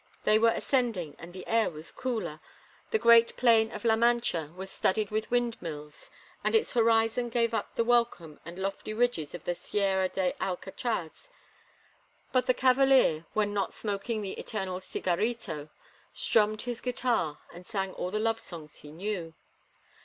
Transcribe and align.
They 0.23 0.39
were 0.39 0.49
ascending, 0.49 1.15
and 1.19 1.31
the 1.31 1.45
air 1.45 1.69
was 1.69 1.91
cooler; 1.91 2.39
the 2.89 2.97
great 2.97 3.37
plain 3.37 3.69
of 3.69 3.85
La 3.85 3.95
Mancha 3.95 4.51
was 4.57 4.71
studded 4.71 5.11
with 5.11 5.29
windmills, 5.29 6.09
and 6.43 6.55
its 6.55 6.71
horizon 6.71 7.29
gave 7.29 7.53
up 7.53 7.75
the 7.75 7.83
welcome 7.83 8.39
and 8.43 8.57
lofty 8.57 8.95
ridges 8.95 9.35
of 9.35 9.43
the 9.45 9.53
Sierra 9.53 10.09
de 10.09 10.33
Alcatraz. 10.41 11.29
But 12.31 12.47
the 12.47 12.55
cavalier—when 12.55 13.53
not 13.53 13.73
smoking 13.73 14.23
the 14.23 14.39
eternal 14.39 14.79
cigarito—strummed 14.79 16.63
his 16.63 16.81
guitar 16.81 17.37
and 17.53 17.67
sang 17.67 17.93
all 17.93 18.09
the 18.09 18.17
love 18.19 18.39
songs 18.39 18.77
he 18.77 18.89
knew. 18.91 19.35